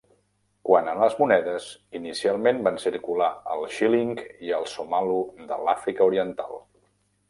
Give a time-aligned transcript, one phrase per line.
[0.69, 1.67] Quant a les monedes,
[1.99, 4.17] inicialment van circular el xíling
[4.49, 6.65] i el somalo de l'Àfrica oriental.